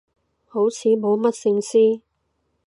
[0.47, 2.01] 好似冇乜聖詩